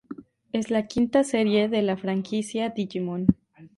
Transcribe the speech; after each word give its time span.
Es 0.51 0.71
la 0.71 0.87
quinta 0.87 1.23
serie 1.23 1.69
de 1.69 1.83
la 1.83 1.95
franquicia 1.95 2.69
Digimon. 2.69 3.27